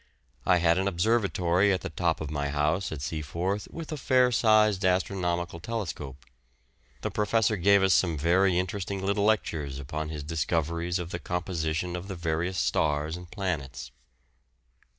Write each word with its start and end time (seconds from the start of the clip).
I 0.47 0.57
had 0.57 0.79
an 0.79 0.87
observatory 0.87 1.71
at 1.71 1.81
the 1.81 1.91
top 1.91 2.21
of 2.21 2.31
my 2.31 2.49
house 2.49 2.91
at 2.91 3.03
Seaforth, 3.03 3.67
with 3.69 3.91
a 3.91 3.97
fair 3.97 4.31
sized 4.31 4.83
astronomical 4.83 5.59
telescope. 5.59 6.25
The 7.01 7.11
professor 7.11 7.55
gave 7.55 7.83
us 7.83 7.93
some 7.93 8.17
very 8.17 8.57
interesting 8.57 9.05
little 9.05 9.25
lectures 9.25 9.77
upon 9.77 10.09
his 10.09 10.23
discoveries 10.23 10.97
of 10.97 11.11
the 11.11 11.19
composition 11.19 11.95
of 11.95 12.07
the 12.07 12.15
various 12.15 12.57
stars 12.57 13.15
and 13.15 13.29
planets. 13.29 13.91